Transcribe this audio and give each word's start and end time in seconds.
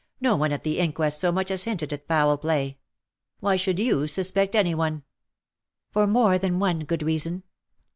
''No 0.29 0.35
one 0.35 0.51
at 0.51 0.63
the 0.63 0.79
inquest 0.79 1.19
so 1.19 1.31
much 1.31 1.51
as 1.51 1.65
hinted 1.65 1.93
at 1.93 2.07
foul 2.07 2.35
play. 2.39 2.79
Why 3.39 3.55
should 3.55 3.77
you 3.77 4.07
suspect 4.07 4.55
any 4.55 4.73
one 4.73 5.03
?"''For 5.93 6.07
more 6.07 6.39
than 6.39 6.57
one 6.57 6.79
good 6.85 7.03
reason. 7.03 7.43